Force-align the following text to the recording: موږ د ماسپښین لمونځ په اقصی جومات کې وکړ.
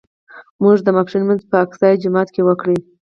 موږ 0.61 0.77
د 0.83 0.87
ماسپښین 0.95 1.21
لمونځ 1.23 1.41
په 1.49 1.55
اقصی 1.65 1.93
جومات 2.01 2.27
کې 2.33 2.41
وکړ. 2.45 2.67